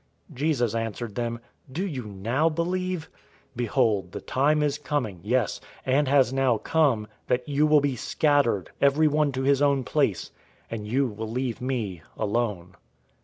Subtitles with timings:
[0.31, 1.39] 016:031 Jesus answered them,
[1.71, 3.07] "Do you now believe?
[3.51, 7.95] 016:032 Behold, the time is coming, yes, and has now come, that you will be
[7.95, 10.31] scattered, everyone to his own place,
[10.71, 12.73] and you will leave me alone.